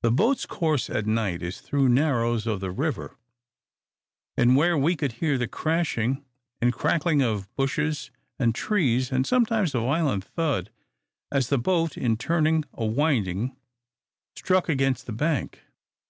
[0.00, 3.18] The boat's course at night is through narrows of the river,
[4.34, 6.24] where we could hear the crashing
[6.62, 10.70] and crackling of bushes and trees, and sometimes a violent thud,
[11.30, 13.54] as the boat, in turning a winding,
[14.34, 15.60] struck against the bank.